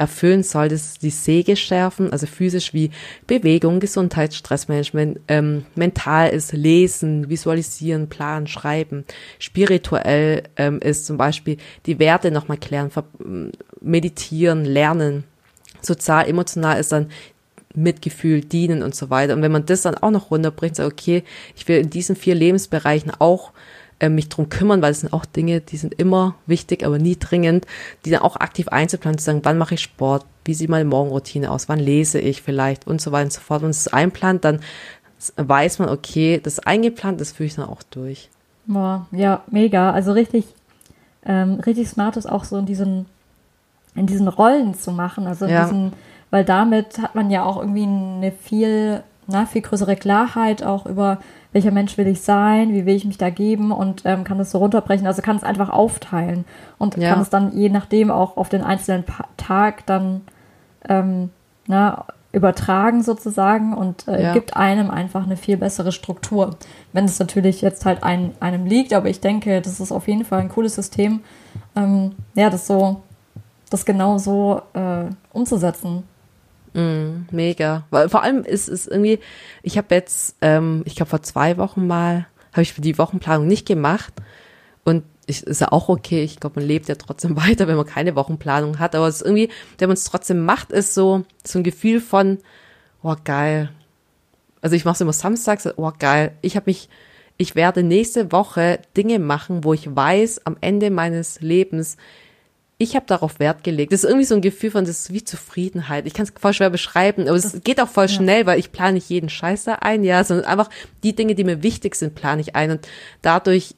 erfüllen 0.00 0.42
soll, 0.42 0.72
ist 0.72 1.02
die 1.02 1.10
Säge 1.10 1.56
schärfen, 1.56 2.10
also 2.10 2.26
physisch 2.26 2.72
wie 2.72 2.90
Bewegung, 3.26 3.80
Gesundheit, 3.80 4.34
Stressmanagement, 4.34 5.20
ähm, 5.28 5.66
mental 5.74 6.30
ist 6.30 6.52
Lesen, 6.52 7.28
Visualisieren, 7.28 8.08
Planen, 8.08 8.46
Schreiben, 8.46 9.04
spirituell 9.38 10.44
ähm, 10.56 10.80
ist 10.80 11.04
zum 11.04 11.18
Beispiel 11.18 11.58
die 11.84 11.98
Werte 11.98 12.30
nochmal 12.30 12.56
klären, 12.56 12.90
meditieren, 13.80 14.64
lernen, 14.64 15.24
sozial, 15.82 16.26
emotional 16.28 16.80
ist 16.80 16.92
dann 16.92 17.10
Mitgefühl, 17.74 18.40
dienen 18.40 18.82
und 18.82 18.94
so 18.94 19.10
weiter. 19.10 19.34
Und 19.34 19.42
wenn 19.42 19.52
man 19.52 19.66
das 19.66 19.82
dann 19.82 19.94
auch 19.94 20.10
noch 20.10 20.30
runterbringt, 20.30 20.76
sagt, 20.76 20.92
okay, 20.92 21.22
ich 21.54 21.68
will 21.68 21.78
in 21.78 21.90
diesen 21.90 22.16
vier 22.16 22.34
Lebensbereichen 22.34 23.12
auch 23.18 23.52
äh, 24.00 24.08
mich 24.08 24.28
drum 24.28 24.48
kümmern, 24.48 24.82
weil 24.82 24.92
es 24.92 25.00
sind 25.00 25.12
auch 25.12 25.24
Dinge, 25.24 25.60
die 25.60 25.76
sind 25.76 25.94
immer 25.94 26.34
wichtig, 26.46 26.84
aber 26.84 26.98
nie 26.98 27.16
dringend, 27.16 27.66
die 28.04 28.10
dann 28.10 28.22
auch 28.22 28.36
aktiv 28.36 28.68
einzuplanen, 28.68 29.18
zu 29.18 29.24
sagen, 29.24 29.40
wann 29.44 29.58
mache 29.58 29.74
ich 29.74 29.82
Sport, 29.82 30.24
wie 30.44 30.54
sieht 30.54 30.70
meine 30.70 30.86
Morgenroutine 30.86 31.50
aus, 31.50 31.68
wann 31.68 31.78
lese 31.78 32.18
ich 32.18 32.42
vielleicht 32.42 32.86
und 32.86 33.00
so 33.00 33.12
weiter 33.12 33.24
und 33.24 33.32
so 33.32 33.40
fort. 33.40 33.62
Wenn 33.62 33.70
es 33.70 33.88
einplant, 33.88 34.44
dann 34.44 34.60
weiß 35.36 35.78
man, 35.78 35.90
okay, 35.90 36.40
das 36.42 36.54
ist 36.54 36.66
eingeplant, 36.66 37.20
das 37.20 37.32
führe 37.32 37.46
ich 37.46 37.54
dann 37.54 37.68
auch 37.68 37.82
durch. 37.82 38.30
Boah, 38.66 39.06
ja, 39.12 39.42
mega. 39.50 39.90
Also 39.90 40.12
richtig, 40.12 40.46
ähm, 41.24 41.60
richtig 41.66 41.88
smart 41.88 42.16
ist 42.16 42.26
auch 42.26 42.44
so 42.44 42.56
in 42.56 42.66
diesen, 42.66 43.06
in 43.94 44.06
diesen 44.06 44.28
Rollen 44.28 44.74
zu 44.74 44.92
machen. 44.92 45.26
Also 45.26 45.44
in 45.44 45.50
ja. 45.50 45.64
diesen, 45.64 45.92
weil 46.30 46.44
damit 46.44 46.98
hat 46.98 47.14
man 47.14 47.30
ja 47.30 47.44
auch 47.44 47.58
irgendwie 47.58 47.82
eine 47.82 48.32
viel, 48.32 49.02
na, 49.26 49.46
viel 49.46 49.62
größere 49.62 49.96
Klarheit 49.96 50.62
auch 50.62 50.86
über 50.86 51.18
welcher 51.52 51.70
Mensch 51.70 51.98
will 51.98 52.06
ich 52.06 52.20
sein, 52.20 52.72
wie 52.72 52.86
will 52.86 52.94
ich 52.94 53.04
mich 53.04 53.18
da 53.18 53.30
geben 53.30 53.72
und 53.72 54.02
ähm, 54.04 54.24
kann 54.24 54.38
das 54.38 54.50
so 54.50 54.58
runterbrechen. 54.58 55.06
Also 55.06 55.22
kann 55.22 55.36
es 55.36 55.44
einfach 55.44 55.68
aufteilen 55.70 56.44
und 56.78 56.96
ja. 56.96 57.12
kann 57.12 57.22
es 57.22 57.30
dann 57.30 57.52
je 57.56 57.68
nachdem 57.68 58.10
auch 58.10 58.36
auf 58.36 58.48
den 58.48 58.62
einzelnen 58.62 59.04
pa 59.04 59.26
Tag 59.36 59.86
dann 59.86 60.22
ähm, 60.88 61.30
na, 61.66 62.06
übertragen 62.32 63.02
sozusagen 63.02 63.74
und 63.74 64.06
äh, 64.06 64.22
ja. 64.22 64.32
gibt 64.32 64.56
einem 64.56 64.90
einfach 64.90 65.24
eine 65.24 65.36
viel 65.36 65.56
bessere 65.56 65.90
Struktur. 65.90 66.56
Wenn 66.92 67.04
es 67.04 67.18
natürlich 67.18 67.60
jetzt 67.60 67.84
halt 67.84 68.04
ein, 68.04 68.32
einem 68.38 68.66
liegt, 68.66 68.92
aber 68.92 69.08
ich 69.08 69.20
denke, 69.20 69.60
das 69.60 69.80
ist 69.80 69.90
auf 69.90 70.06
jeden 70.06 70.24
Fall 70.24 70.40
ein 70.40 70.48
cooles 70.48 70.76
System, 70.76 71.20
ähm, 71.74 72.12
ja, 72.34 72.48
das 72.48 72.68
so, 72.68 73.02
das 73.68 73.84
genau 73.84 74.18
so 74.18 74.62
äh, 74.74 75.06
umzusetzen. 75.32 76.04
Mm, 76.74 77.26
mega. 77.30 77.86
Weil 77.90 78.08
vor 78.08 78.22
allem 78.22 78.44
ist 78.44 78.68
es 78.68 78.86
irgendwie, 78.86 79.18
ich 79.62 79.78
habe 79.78 79.94
jetzt, 79.94 80.36
ähm, 80.40 80.82
ich 80.84 80.94
glaube 80.96 81.10
vor 81.10 81.22
zwei 81.22 81.56
Wochen 81.56 81.86
mal, 81.86 82.26
habe 82.52 82.62
ich 82.62 82.72
für 82.72 82.80
die 82.80 82.98
Wochenplanung 82.98 83.46
nicht 83.46 83.66
gemacht. 83.66 84.12
Und 84.84 85.04
ich, 85.26 85.44
ist 85.44 85.60
ja 85.60 85.72
auch 85.72 85.88
okay. 85.88 86.22
Ich 86.22 86.40
glaube, 86.40 86.60
man 86.60 86.68
lebt 86.68 86.88
ja 86.88 86.94
trotzdem 86.94 87.36
weiter, 87.44 87.68
wenn 87.68 87.76
man 87.76 87.86
keine 87.86 88.16
Wochenplanung 88.16 88.78
hat. 88.78 88.94
Aber 88.94 89.08
es 89.08 89.16
ist 89.16 89.22
irgendwie, 89.22 89.48
wenn 89.78 89.88
man 89.88 89.94
es 89.94 90.04
trotzdem 90.04 90.44
macht, 90.44 90.72
ist 90.72 90.94
so, 90.94 91.24
so 91.44 91.58
ein 91.58 91.64
Gefühl 91.64 92.00
von, 92.00 92.38
oh 93.02 93.16
geil. 93.24 93.70
Also 94.60 94.76
ich 94.76 94.84
mache 94.84 94.94
es 94.94 95.00
immer 95.00 95.12
samstags, 95.12 95.68
oh 95.76 95.92
geil, 95.98 96.36
ich 96.42 96.56
habe 96.56 96.64
mich, 96.66 96.88
ich 97.38 97.54
werde 97.54 97.82
nächste 97.82 98.30
Woche 98.30 98.80
Dinge 98.96 99.18
machen, 99.18 99.64
wo 99.64 99.72
ich 99.72 99.94
weiß, 99.94 100.46
am 100.46 100.58
Ende 100.60 100.90
meines 100.90 101.40
Lebens, 101.40 101.96
ich 102.80 102.96
habe 102.96 103.04
darauf 103.06 103.38
Wert 103.38 103.62
gelegt. 103.62 103.92
Das 103.92 104.04
ist 104.04 104.08
irgendwie 104.08 104.24
so 104.24 104.34
ein 104.34 104.40
Gefühl 104.40 104.70
von, 104.70 104.86
das 104.86 105.00
ist 105.00 105.12
wie 105.12 105.22
Zufriedenheit. 105.22 106.06
Ich 106.06 106.14
kann 106.14 106.24
es 106.24 106.32
voll 106.40 106.54
schwer 106.54 106.70
beschreiben, 106.70 107.28
aber 107.28 107.36
es 107.36 107.60
geht 107.62 107.78
auch 107.78 107.90
voll 107.90 108.06
ja. 108.06 108.14
schnell, 108.14 108.46
weil 108.46 108.58
ich 108.58 108.72
plane 108.72 108.94
nicht 108.94 109.10
jeden 109.10 109.28
Scheiß 109.28 109.64
da 109.64 109.74
ein, 109.74 110.02
ja, 110.02 110.24
sondern 110.24 110.46
einfach 110.46 110.70
die 111.02 111.14
Dinge, 111.14 111.34
die 111.34 111.44
mir 111.44 111.62
wichtig 111.62 111.94
sind, 111.94 112.14
plane 112.14 112.40
ich 112.40 112.56
ein. 112.56 112.70
Und 112.70 112.88
dadurch 113.20 113.74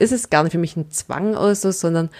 ist 0.00 0.10
es 0.10 0.28
gar 0.28 0.42
nicht 0.42 0.50
für 0.50 0.58
mich 0.58 0.76
ein 0.76 0.90
Zwang 0.90 1.36
oder 1.36 1.54
so, 1.54 1.70
sondern 1.70 2.10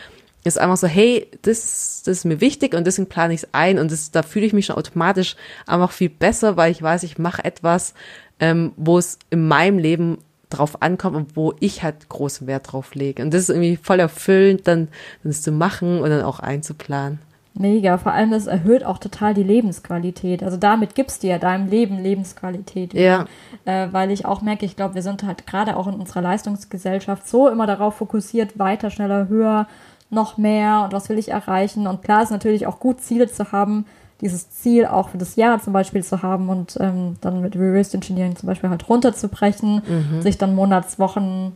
ist 0.44 0.60
einfach 0.60 0.76
so, 0.76 0.86
hey, 0.86 1.26
das, 1.42 2.04
das 2.04 2.18
ist 2.18 2.24
mir 2.24 2.40
wichtig 2.40 2.76
und 2.76 2.86
deswegen 2.86 3.08
plane 3.08 3.34
ich 3.34 3.42
es 3.42 3.48
ein 3.50 3.80
und 3.80 3.90
das, 3.90 4.12
da 4.12 4.22
fühle 4.22 4.46
ich 4.46 4.52
mich 4.52 4.66
schon 4.66 4.76
automatisch 4.76 5.34
einfach 5.66 5.90
viel 5.90 6.08
besser, 6.08 6.56
weil 6.56 6.70
ich 6.70 6.80
weiß, 6.80 7.02
ich 7.02 7.18
mache 7.18 7.44
etwas, 7.44 7.94
ähm, 8.38 8.72
wo 8.76 8.96
es 8.96 9.18
in 9.30 9.48
meinem 9.48 9.78
Leben 9.78 10.18
drauf 10.50 10.82
ankommt 10.82 11.16
und 11.16 11.36
wo 11.36 11.54
ich 11.60 11.82
halt 11.82 12.08
großen 12.08 12.46
Wert 12.46 12.72
drauf 12.72 12.94
lege. 12.94 13.22
Und 13.22 13.32
das 13.32 13.42
ist 13.42 13.50
irgendwie 13.50 13.76
voll 13.76 14.00
erfüllend, 14.00 14.66
dann, 14.66 14.88
das 15.24 15.42
zu 15.42 15.52
machen 15.52 16.00
und 16.00 16.10
dann 16.10 16.22
auch 16.22 16.40
einzuplanen. 16.40 17.20
Mega, 17.54 17.98
vor 17.98 18.12
allem 18.12 18.30
das 18.30 18.46
erhöht 18.46 18.84
auch 18.84 18.98
total 18.98 19.34
die 19.34 19.42
Lebensqualität. 19.42 20.42
Also 20.42 20.56
damit 20.56 20.94
gibst 20.94 21.22
du 21.22 21.26
ja 21.26 21.38
deinem 21.38 21.68
Leben 21.68 21.98
Lebensqualität. 21.98 22.94
Ja. 22.94 23.26
Äh, 23.64 23.88
weil 23.90 24.12
ich 24.12 24.24
auch 24.24 24.40
merke, 24.40 24.64
ich 24.64 24.76
glaube, 24.76 24.94
wir 24.94 25.02
sind 25.02 25.24
halt 25.24 25.46
gerade 25.46 25.76
auch 25.76 25.88
in 25.88 25.94
unserer 25.94 26.22
Leistungsgesellschaft 26.22 27.26
so 27.26 27.48
immer 27.48 27.66
darauf 27.66 27.96
fokussiert, 27.96 28.58
weiter, 28.58 28.90
schneller, 28.90 29.28
höher, 29.28 29.66
noch 30.10 30.36
mehr 30.38 30.82
und 30.84 30.92
was 30.92 31.08
will 31.08 31.18
ich 31.18 31.30
erreichen. 31.30 31.86
Und 31.86 32.02
klar 32.02 32.22
ist 32.22 32.30
natürlich 32.30 32.66
auch 32.66 32.78
gut, 32.78 33.00
Ziele 33.00 33.28
zu 33.28 33.50
haben, 33.52 33.84
dieses 34.20 34.50
Ziel 34.50 34.86
auch 34.86 35.10
für 35.10 35.18
das 35.18 35.36
Jahr 35.36 35.60
zum 35.60 35.72
Beispiel 35.72 36.04
zu 36.04 36.22
haben 36.22 36.48
und 36.48 36.76
ähm, 36.80 37.16
dann 37.20 37.40
mit 37.40 37.56
Reverse 37.56 37.96
Engineering 37.96 38.36
zum 38.36 38.46
Beispiel 38.46 38.70
halt 38.70 38.88
runterzubrechen, 38.88 39.82
mhm. 39.86 40.22
sich 40.22 40.38
dann 40.38 40.54
Monatswochen 40.54 41.52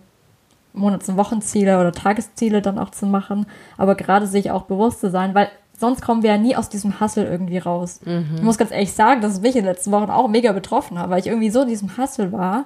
Monats- 0.74 1.08
und 1.08 1.16
Wochenziele 1.16 1.78
oder 1.78 1.92
Tagesziele 1.92 2.60
dann 2.60 2.78
auch 2.78 2.90
zu 2.90 3.06
machen, 3.06 3.46
aber 3.78 3.94
gerade 3.94 4.26
sich 4.26 4.50
auch 4.50 4.62
bewusst 4.62 5.00
zu 5.00 5.10
sein, 5.10 5.34
weil 5.34 5.48
sonst 5.78 6.02
kommen 6.02 6.22
wir 6.22 6.30
ja 6.30 6.38
nie 6.38 6.56
aus 6.56 6.68
diesem 6.68 7.00
Hustle 7.00 7.26
irgendwie 7.28 7.58
raus. 7.58 8.00
Mhm. 8.04 8.36
Ich 8.36 8.42
muss 8.42 8.58
ganz 8.58 8.70
ehrlich 8.70 8.92
sagen, 8.92 9.20
dass 9.20 9.40
mich 9.40 9.56
in 9.56 9.64
den 9.64 9.72
letzten 9.72 9.92
Wochen 9.92 10.10
auch 10.10 10.28
mega 10.28 10.52
betroffen 10.52 10.98
hat, 10.98 11.10
weil 11.10 11.20
ich 11.20 11.26
irgendwie 11.26 11.50
so 11.50 11.62
in 11.62 11.68
diesem 11.68 11.96
Hustle 11.96 12.32
war 12.32 12.64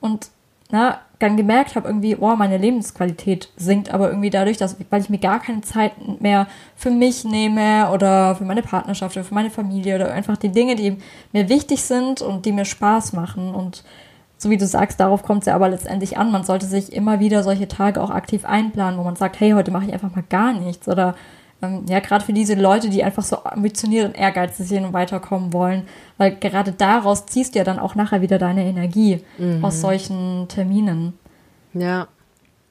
und 0.00 0.28
na, 0.70 0.98
dann 1.18 1.36
gemerkt 1.36 1.76
habe, 1.76 1.88
irgendwie, 1.88 2.16
oh, 2.16 2.36
meine 2.36 2.58
Lebensqualität 2.58 3.48
sinkt 3.56 3.90
aber 3.90 4.08
irgendwie 4.08 4.28
dadurch, 4.28 4.58
dass, 4.58 4.76
weil 4.90 5.00
ich 5.00 5.08
mir 5.08 5.18
gar 5.18 5.40
keine 5.40 5.62
Zeit 5.62 5.92
mehr 6.20 6.46
für 6.74 6.90
mich 6.90 7.24
nehme 7.24 7.90
oder 7.90 8.34
für 8.36 8.44
meine 8.44 8.62
Partnerschaft 8.62 9.16
oder 9.16 9.24
für 9.24 9.34
meine 9.34 9.50
Familie 9.50 9.94
oder 9.94 10.12
einfach 10.12 10.36
die 10.36 10.50
Dinge, 10.50 10.76
die 10.76 10.98
mir 11.32 11.48
wichtig 11.48 11.82
sind 11.82 12.20
und 12.20 12.44
die 12.44 12.52
mir 12.52 12.66
Spaß 12.66 13.14
machen. 13.14 13.54
Und 13.54 13.82
so 14.36 14.50
wie 14.50 14.58
du 14.58 14.66
sagst, 14.66 15.00
darauf 15.00 15.22
kommt 15.22 15.40
es 15.40 15.46
ja 15.46 15.54
aber 15.54 15.70
letztendlich 15.70 16.18
an. 16.18 16.30
Man 16.30 16.44
sollte 16.44 16.66
sich 16.66 16.92
immer 16.92 17.18
wieder 17.18 17.42
solche 17.42 17.68
Tage 17.68 18.02
auch 18.02 18.10
aktiv 18.10 18.44
einplanen, 18.44 18.98
wo 19.00 19.04
man 19.04 19.16
sagt, 19.16 19.40
hey, 19.40 19.52
heute 19.52 19.70
mache 19.70 19.86
ich 19.86 19.94
einfach 19.94 20.14
mal 20.14 20.24
gar 20.28 20.52
nichts 20.52 20.86
oder 20.86 21.14
ja, 21.62 22.00
gerade 22.00 22.24
für 22.24 22.32
diese 22.32 22.54
Leute, 22.54 22.90
die 22.90 23.02
einfach 23.02 23.22
so 23.22 23.42
ambitioniert 23.44 24.06
und 24.06 24.14
ehrgeizig 24.14 24.68
sind 24.68 24.84
und 24.84 24.92
weiterkommen 24.92 25.52
wollen, 25.52 25.84
weil 26.18 26.36
gerade 26.36 26.72
daraus 26.72 27.26
ziehst 27.26 27.54
du 27.54 27.58
ja 27.58 27.64
dann 27.64 27.78
auch 27.78 27.94
nachher 27.94 28.20
wieder 28.20 28.38
deine 28.38 28.64
Energie 28.64 29.22
mhm. 29.38 29.64
aus 29.64 29.80
solchen 29.80 30.46
Terminen. 30.48 31.14
Ja. 31.72 32.08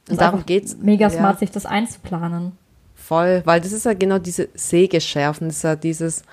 Und 0.09 0.21
darum 0.21 0.45
geht's. 0.45 0.77
Mega 0.79 1.09
smart, 1.09 1.35
ja. 1.35 1.39
sich 1.39 1.51
das 1.51 1.65
einzuplanen. 1.65 2.51
Voll, 2.93 3.41
weil 3.45 3.59
das 3.59 3.71
ist 3.71 3.85
ja 3.85 3.93
genau 3.93 4.19
diese 4.19 4.49
Säge 4.53 5.01
schärfen, 5.01 5.47
das 5.47 5.57
ist 5.57 5.63
ja 5.63 5.75
dieses, 5.75 6.23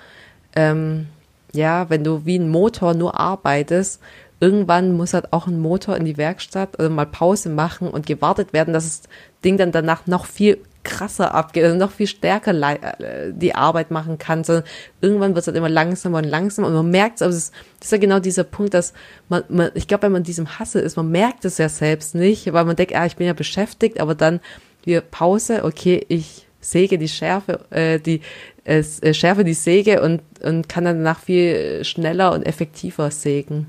ähm, 0.55 1.07
ja, 1.53 1.89
wenn 1.89 2.03
du 2.03 2.25
wie 2.25 2.37
ein 2.37 2.49
Motor 2.49 2.93
nur 2.93 3.19
arbeitest, 3.19 3.99
irgendwann 4.39 4.95
muss 4.95 5.13
halt 5.13 5.33
auch 5.33 5.47
ein 5.47 5.59
Motor 5.59 5.97
in 5.97 6.05
die 6.05 6.17
Werkstatt 6.17 6.77
oder 6.79 6.89
mal 6.89 7.05
Pause 7.05 7.49
machen 7.49 7.89
und 7.89 8.05
gewartet 8.05 8.53
werden, 8.53 8.73
dass 8.73 8.85
das 8.85 9.09
Ding 9.43 9.57
dann 9.57 9.71
danach 9.71 10.05
noch 10.07 10.25
viel 10.25 10.59
krasser 10.83 11.33
abgeht, 11.33 11.63
also 11.63 11.77
noch 11.77 11.91
viel 11.91 12.07
stärker 12.07 12.53
äh, 12.53 13.31
die 13.31 13.55
Arbeit 13.55 13.91
machen 13.91 14.17
kann, 14.17 14.43
sondern 14.43 14.65
irgendwann 15.01 15.33
wird 15.33 15.43
es 15.43 15.47
halt 15.47 15.57
immer 15.57 15.69
langsamer 15.69 16.17
und 16.17 16.25
langsamer 16.25 16.67
und 16.67 16.73
man 16.73 16.91
merkt 16.91 17.15
es, 17.15 17.21
aber 17.21 17.31
das 17.31 17.51
ist 17.81 17.91
ja 17.91 17.97
genau 17.97 18.19
dieser 18.19 18.43
Punkt, 18.43 18.73
dass 18.73 18.93
man, 19.29 19.43
man 19.49 19.71
ich 19.75 19.87
glaube, 19.87 20.03
wenn 20.03 20.11
man 20.11 20.21
in 20.21 20.25
diesem 20.25 20.59
Hasse 20.59 20.79
ist, 20.79 20.97
man 20.97 21.09
merkt 21.09 21.45
es 21.45 21.57
ja 21.57 21.69
selbst 21.69 22.15
nicht, 22.15 22.51
weil 22.51 22.65
man 22.65 22.75
denkt, 22.75 22.95
ah, 22.95 23.05
ich 23.05 23.15
bin 23.15 23.27
ja 23.27 23.33
beschäftigt, 23.33 23.99
aber 23.99 24.15
dann 24.15 24.39
wir 24.83 25.01
Pause, 25.01 25.63
okay, 25.63 26.05
ich 26.09 26.47
säge 26.59 26.97
die 26.97 27.07
Schärfe, 27.07 27.59
äh, 27.69 27.99
die 27.99 28.21
äh, 28.65 28.83
äh 29.01 29.13
schärfe 29.13 29.43
die 29.43 29.53
Säge 29.53 30.01
und, 30.01 30.21
und 30.43 30.67
kann 30.67 30.85
dann 30.85 30.97
danach 30.97 31.19
viel 31.19 31.83
schneller 31.83 32.33
und 32.33 32.43
effektiver 32.43 33.11
sägen. 33.11 33.67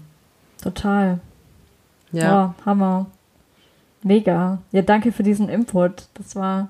Total. 0.62 1.21
Ja. 2.12 2.23
ja 2.23 2.54
Hammer. 2.64 3.06
Mega. 4.02 4.59
Ja, 4.71 4.83
danke 4.83 5.12
für 5.12 5.23
diesen 5.23 5.49
Input. 5.49 6.09
Das 6.14 6.37
war 6.37 6.68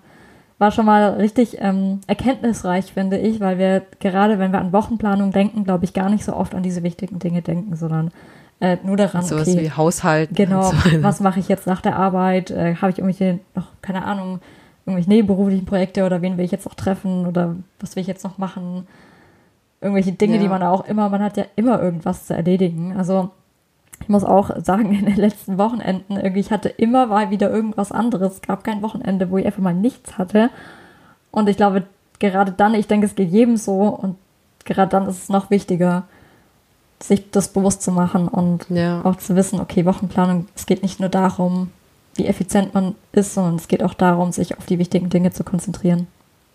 war 0.58 0.70
schon 0.70 0.87
mal 0.87 1.14
richtig 1.14 1.58
ähm, 1.61 2.00
erkenntnisreich, 2.06 2.92
finde 2.92 3.18
ich, 3.18 3.40
weil 3.40 3.58
wir 3.58 3.82
gerade, 3.99 4.38
wenn 4.38 4.52
wir 4.52 4.61
an 4.61 4.73
Wochenplanung 4.73 5.32
denken, 5.32 5.64
glaube 5.64 5.84
ich, 5.84 5.92
gar 5.92 6.08
nicht 6.08 6.25
so 6.25 6.34
oft 6.34 6.54
an 6.54 6.62
diese 6.62 6.82
wichtigen 6.82 7.18
Dinge 7.18 7.42
denken, 7.42 7.75
sondern 7.76 8.12
äh, 8.61 8.76
nur 8.84 8.96
daran, 8.96 9.23
so 9.23 9.37
okay, 9.37 9.58
wie 9.61 9.70
Haushalt. 9.70 10.30
Genau, 10.32 10.70
so 10.70 11.02
was 11.02 11.20
mache 11.20 11.40
ich 11.40 11.49
jetzt 11.49 11.66
nach 11.66 11.80
der 11.80 11.96
Arbeit? 11.96 12.50
Äh, 12.50 12.76
Habe 12.76 12.90
ich 12.90 12.99
irgendwelche, 12.99 13.40
noch, 13.54 13.66
keine 13.82 14.04
Ahnung, 14.04 14.40
irgendwelche 14.87 15.11
nebenberuflichen 15.11 15.66
Projekte 15.66 16.04
oder 16.04 16.23
wen 16.23 16.38
will 16.38 16.44
ich 16.44 16.52
jetzt 16.52 16.66
noch 16.66 16.75
treffen 16.75 17.26
oder 17.26 17.56
was 17.80 17.96
will 17.96 18.02
ich 18.02 18.06
jetzt 18.06 18.25
noch 18.25 18.38
machen? 18.38 18.87
Irgendwelche 19.80 20.12
Dinge, 20.12 20.37
ja. 20.37 20.42
die 20.42 20.49
man 20.49 20.62
auch 20.62 20.87
immer, 20.87 21.08
man 21.08 21.23
hat 21.23 21.37
ja 21.37 21.44
immer 21.56 21.82
irgendwas 21.82 22.26
zu 22.26 22.34
erledigen. 22.34 22.94
Also 22.96 23.30
ich 24.00 24.08
muss 24.08 24.24
auch 24.24 24.50
sagen, 24.62 24.92
in 24.92 25.06
den 25.06 25.16
letzten 25.16 25.58
Wochenenden, 25.58 26.16
irgendwie, 26.16 26.40
ich 26.40 26.50
hatte 26.50 26.68
immer 26.68 27.06
mal 27.06 27.30
wieder 27.30 27.50
irgendwas 27.50 27.92
anderes. 27.92 28.34
Es 28.34 28.42
gab 28.42 28.64
kein 28.64 28.82
Wochenende, 28.82 29.30
wo 29.30 29.38
ich 29.38 29.46
einfach 29.46 29.62
mal 29.62 29.74
nichts 29.74 30.18
hatte. 30.18 30.50
Und 31.30 31.48
ich 31.48 31.56
glaube, 31.56 31.84
gerade 32.18 32.52
dann, 32.52 32.74
ich 32.74 32.86
denke, 32.86 33.06
es 33.06 33.14
geht 33.14 33.30
jedem 33.30 33.56
so 33.56 33.82
und 33.82 34.16
gerade 34.64 34.90
dann 34.90 35.08
ist 35.08 35.24
es 35.24 35.28
noch 35.28 35.50
wichtiger, 35.50 36.04
sich 37.02 37.30
das 37.30 37.48
bewusst 37.48 37.82
zu 37.82 37.92
machen 37.92 38.28
und 38.28 38.66
ja. 38.70 39.04
auch 39.04 39.16
zu 39.16 39.36
wissen, 39.36 39.60
okay, 39.60 39.84
Wochenplanung, 39.84 40.46
es 40.54 40.66
geht 40.66 40.82
nicht 40.82 41.00
nur 41.00 41.08
darum, 41.08 41.70
wie 42.14 42.26
effizient 42.26 42.72
man 42.72 42.94
ist, 43.12 43.34
sondern 43.34 43.56
es 43.56 43.68
geht 43.68 43.82
auch 43.82 43.94
darum, 43.94 44.32
sich 44.32 44.56
auf 44.56 44.66
die 44.66 44.78
wichtigen 44.78 45.10
Dinge 45.10 45.32
zu 45.32 45.44
konzentrieren. 45.44 46.06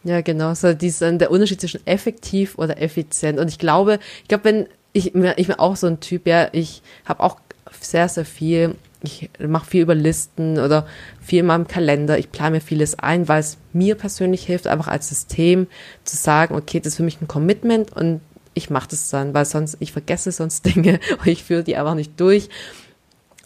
Ja, 0.04 0.22
genau. 0.22 0.54
So 0.54 0.74
dieser, 0.74 1.12
der 1.12 1.30
Unterschied 1.30 1.60
zwischen 1.60 1.86
effektiv 1.86 2.58
oder 2.58 2.82
effizient. 2.82 3.38
Und 3.38 3.50
ich 3.50 3.60
glaube, 3.60 4.00
ich 4.22 4.30
glaube, 4.30 4.46
wenn 4.46 4.68
ich, 4.94 5.14
ich 5.16 5.48
bin 5.48 5.60
auch 5.60 5.76
so 5.76 5.88
ein 5.88 6.00
Typ, 6.00 6.28
ja, 6.28 6.50
ich 6.52 6.82
habe 7.06 7.24
auch 7.24 7.40
sehr, 7.80 8.10
sehr 8.10 8.26
viel, 8.26 8.76
ich 9.02 9.30
mache 9.40 9.70
viel 9.70 9.84
über 9.84 9.96
Listen 9.96 10.60
oder 10.60 10.86
viel 11.22 11.40
in 11.40 11.46
meinem 11.46 11.68
Kalender, 11.68 12.18
ich 12.18 12.32
plane 12.32 12.58
mir 12.58 12.62
vieles 12.62 12.98
ein, 13.00 13.28
weil 13.28 13.40
es 13.40 13.58
mir 13.72 13.96
persönlich 13.96 14.46
hilft, 14.46 14.68
einfach 14.68 14.88
als 14.88 15.10
System 15.10 15.68
zu 16.04 16.18
sagen, 16.18 16.56
okay, 16.56 16.80
das 16.80 16.94
ist 16.94 16.98
für 16.98 17.04
mich 17.04 17.22
ein 17.22 17.28
Commitment 17.28 17.96
und 17.96 18.22
ich 18.54 18.70
mache 18.70 18.90
das 18.90 19.10
dann, 19.10 19.34
weil 19.34 19.46
sonst, 19.46 19.78
ich 19.80 19.92
vergesse 19.92 20.32
sonst 20.32 20.66
Dinge 20.76 21.00
und 21.20 21.28
ich 21.28 21.44
führe 21.44 21.64
die 21.64 21.78
einfach 21.78 21.96
nicht 21.96 22.20
durch. 22.20 22.50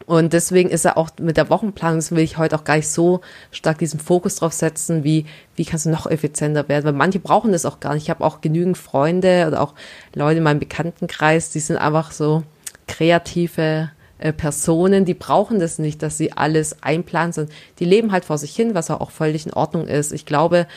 Und 0.05 0.33
deswegen 0.33 0.69
ist 0.69 0.85
er 0.85 0.97
auch 0.97 1.09
mit 1.19 1.37
der 1.37 1.49
Wochenplanung, 1.49 1.99
das 1.99 2.11
will 2.11 2.19
ich 2.19 2.37
heute 2.37 2.55
auch 2.55 2.63
gar 2.63 2.75
nicht 2.75 2.89
so 2.89 3.21
stark 3.51 3.77
diesen 3.77 3.99
Fokus 3.99 4.35
drauf 4.35 4.53
setzen, 4.53 5.03
wie, 5.03 5.25
wie 5.55 5.65
kannst 5.65 5.85
du 5.85 5.89
noch 5.89 6.07
effizienter 6.07 6.67
werden, 6.67 6.85
weil 6.85 6.93
manche 6.93 7.19
brauchen 7.19 7.51
das 7.51 7.65
auch 7.65 7.79
gar 7.79 7.93
nicht. 7.93 8.03
Ich 8.03 8.09
habe 8.09 8.23
auch 8.23 8.41
genügend 8.41 8.77
Freunde 8.77 9.45
oder 9.47 9.61
auch 9.61 9.73
Leute 10.13 10.37
in 10.37 10.43
meinem 10.43 10.59
Bekanntenkreis, 10.59 11.51
die 11.51 11.59
sind 11.59 11.77
einfach 11.77 12.11
so 12.11 12.43
kreative 12.87 13.91
äh, 14.19 14.33
Personen, 14.33 15.05
die 15.05 15.13
brauchen 15.13 15.59
das 15.59 15.79
nicht, 15.79 16.01
dass 16.01 16.17
sie 16.17 16.33
alles 16.33 16.83
einplanen, 16.83 17.33
sondern 17.33 17.55
die 17.79 17.85
leben 17.85 18.11
halt 18.11 18.25
vor 18.25 18.37
sich 18.37 18.55
hin, 18.55 18.75
was 18.75 18.91
auch 18.91 19.11
völlig 19.11 19.45
in 19.45 19.53
Ordnung 19.53 19.87
ist. 19.87 20.11
Ich 20.11 20.25
glaube, 20.25 20.67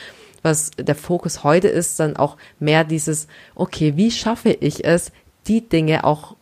was 0.41 0.71
der 0.71 0.95
Fokus 0.95 1.43
heute 1.43 1.67
ist, 1.67 1.99
dann 1.99 2.15
auch 2.15 2.37
mehr 2.59 2.83
dieses, 2.83 3.27
okay, 3.55 3.97
wie 3.97 4.11
schaffe 4.11 4.51
ich 4.51 4.85
es, 4.85 5.11
die 5.47 5.67
Dinge 5.67 6.03
auch 6.03 6.35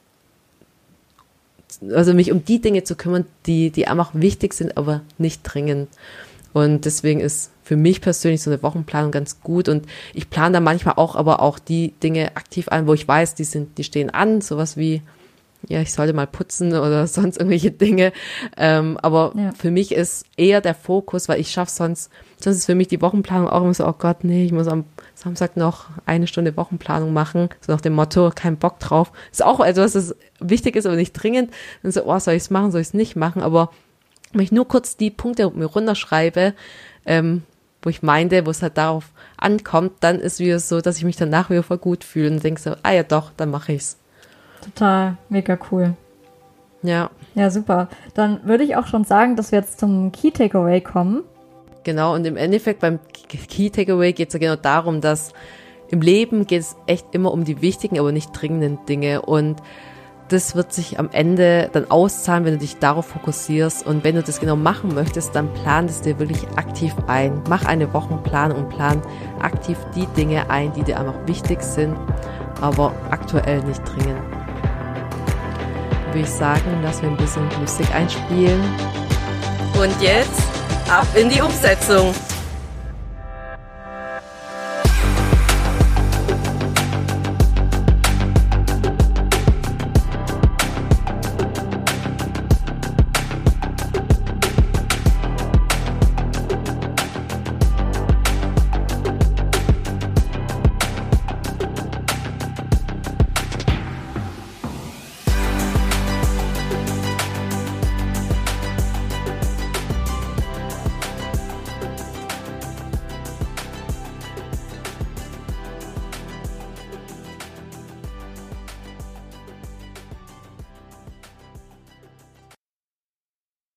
also 1.94 2.14
mich 2.14 2.32
um 2.32 2.44
die 2.46 2.62
Dinge 2.62 2.84
zu 2.84 2.96
kümmern, 2.96 3.26
die, 3.46 3.72
die 3.72 3.88
einfach 3.88 4.12
wichtig 4.14 4.54
sind, 4.54 4.78
aber 4.78 5.02
nicht 5.18 5.42
dringend. 5.44 5.90
Und 6.54 6.86
deswegen 6.86 7.20
ist 7.20 7.52
für 7.64 7.76
mich 7.76 8.00
persönlich 8.00 8.42
so 8.42 8.50
eine 8.50 8.62
Wochenplanung 8.64 9.12
ganz 9.12 9.42
gut. 9.42 9.68
Und 9.68 9.86
ich 10.14 10.30
plane 10.30 10.54
da 10.54 10.60
manchmal 10.60 10.96
auch, 10.98 11.16
aber 11.16 11.42
auch 11.42 11.60
die 11.60 11.94
Dinge 12.04 12.36
aktiv 12.38 12.70
ein, 12.70 12.88
wo 12.88 12.94
ich 12.94 13.08
weiß, 13.08 13.36
die 13.36 13.44
sind, 13.44 13.78
die 13.78 13.84
stehen 13.84 14.10
an, 14.10 14.42
sowas 14.42 14.78
wie, 14.78 15.02
ja, 15.68 15.82
ich 15.82 15.94
sollte 15.94 16.14
mal 16.14 16.28
putzen 16.28 16.74
oder 16.74 17.08
sonst 17.08 17.38
irgendwelche 17.38 17.72
Dinge. 17.72 18.12
Ähm, 18.58 18.98
aber 19.02 19.34
ja. 19.36 19.52
für 19.54 19.72
mich 19.72 19.94
ist 19.94 20.26
eher 20.38 20.62
der 20.62 20.76
Fokus, 20.76 21.28
weil 21.30 21.40
ich 21.40 21.52
schaffe 21.52 21.72
sonst, 21.72 22.12
sonst 22.42 22.58
ist 22.58 22.66
für 22.66 22.76
mich 22.76 22.88
die 22.88 23.02
Wochenplanung 23.02 23.50
auch 23.50 23.62
immer 23.62 23.74
so, 23.74 23.86
oh 23.88 23.96
Gott, 23.98 24.24
nee, 24.24 24.46
ich 24.46 24.52
muss 24.52 24.68
am 24.68 24.86
Samstag 25.16 25.58
noch 25.58 25.86
eine 26.06 26.28
Stunde 26.28 26.56
Wochenplanung 26.58 27.14
machen, 27.14 27.50
so 27.62 27.72
nach 27.72 27.82
dem 27.82 27.94
Motto, 27.94 28.32
kein 28.34 28.58
Bock 28.58 28.80
drauf. 28.80 29.12
Ist 29.32 29.44
auch 29.44 29.60
etwas, 29.60 29.94
das 29.94 30.16
wichtig 30.40 30.76
ist, 30.76 30.86
aber 30.86 30.96
nicht 30.96 31.14
dringend. 31.14 31.52
Dann 31.84 31.92
so, 31.92 32.06
oh, 32.06 32.20
soll 32.20 32.36
ich 32.36 32.44
es 32.44 32.50
machen, 32.50 32.72
soll 32.72 32.82
ich 32.82 32.88
es 32.88 32.94
nicht 32.94 33.16
machen? 33.16 33.42
Aber 33.42 33.72
wenn 34.34 34.42
ich 34.42 34.52
nur 34.52 34.68
kurz 34.68 34.98
die 34.98 35.12
Punkte 35.12 35.50
mir 35.52 35.66
runterschreibe, 35.66 36.54
ähm, 37.06 37.44
wo 37.82 37.90
ich 37.90 38.02
meinte, 38.02 38.46
wo 38.46 38.50
es 38.50 38.62
halt 38.62 38.78
darauf 38.78 39.12
ankommt, 39.38 39.94
dann 40.02 40.20
ist 40.20 40.40
wieder 40.40 40.60
so, 40.60 40.82
dass 40.82 40.98
ich 40.98 41.04
mich 41.04 41.16
danach 41.16 41.50
wieder 41.50 41.64
voll 41.64 41.78
gut 41.78 42.04
fühle 42.04 42.32
und 42.32 42.44
denke 42.44 42.60
so, 42.60 42.76
ah 42.84 42.92
ja 42.92 43.04
doch, 43.04 43.32
dann 43.38 43.52
mache 43.52 43.74
ich's. 43.74 43.98
Total, 44.66 45.18
mega 45.30 45.58
cool. 45.72 45.94
Ja. 46.82 47.12
Ja, 47.36 47.50
super. 47.50 47.88
Dann 48.14 48.40
würde 48.46 48.64
ich 48.64 48.76
auch 48.76 48.88
schon 48.88 49.04
sagen, 49.04 49.36
dass 49.36 49.52
wir 49.52 49.60
jetzt 49.60 49.80
zum 49.80 50.12
Key 50.12 50.32
Takeaway 50.32 50.82
kommen. 50.82 51.24
Genau, 51.84 52.16
und 52.16 52.26
im 52.26 52.36
Endeffekt 52.36 52.80
beim 52.80 53.00
Key 53.28 53.70
Takeaway 53.70 54.14
geht 54.14 54.30
es 54.30 54.34
ja 54.34 54.40
genau 54.40 54.56
darum, 54.56 55.02
dass 55.02 55.34
im 55.90 56.02
Leben 56.02 56.48
geht 56.48 56.62
es 56.62 56.76
echt 56.88 57.06
immer 57.12 57.32
um 57.32 57.44
die 57.44 57.62
wichtigen, 57.62 58.00
aber 58.00 58.12
nicht 58.12 58.32
dringenden 58.32 58.80
Dinge. 58.88 59.22
Und 59.22 59.62
das 60.30 60.56
wird 60.56 60.74
sich 60.74 60.98
am 60.98 61.10
Ende 61.12 61.70
dann 61.74 61.92
auszahlen, 61.92 62.46
wenn 62.46 62.54
du 62.54 62.60
dich 62.60 62.78
darauf 62.78 63.06
fokussierst. 63.06 63.86
Und 63.86 64.04
wenn 64.04 64.16
du 64.16 64.24
das 64.24 64.40
genau 64.40 64.56
machen 64.56 64.96
möchtest, 64.96 65.36
dann 65.36 65.54
plan 65.54 65.86
es 65.86 66.02
dir 66.02 66.18
wirklich 66.18 66.48
aktiv 66.56 66.96
ein. 67.06 67.44
Mach 67.50 67.66
eine 67.66 67.94
Wochenplanung 67.94 68.66
und 68.66 68.70
plan 68.70 69.00
aktiv 69.40 69.78
die 69.96 70.08
Dinge 70.18 70.50
ein, 70.50 70.74
die 70.74 70.82
dir 70.82 71.00
einfach 71.00 71.28
wichtig 71.28 71.62
sind, 71.62 71.96
aber 72.62 72.94
aktuell 73.12 73.62
nicht 73.64 73.84
dringend. 73.86 74.45
Würde 76.16 76.30
ich 76.30 76.34
sagen, 76.34 76.80
lass 76.82 77.02
wir 77.02 77.10
ein 77.10 77.18
bisschen 77.18 77.46
Musik 77.60 77.94
einspielen. 77.94 78.64
Und 79.78 80.02
jetzt 80.02 80.42
ab 80.90 81.06
in 81.14 81.28
die 81.28 81.42
Umsetzung. 81.42 82.16